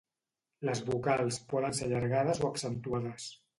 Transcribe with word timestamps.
Les 0.69 0.81
vocals 0.87 1.37
poden 1.53 1.77
ser 1.81 1.87
allargades 1.91 2.43
o 2.47 2.51
accentuades. 2.57 3.33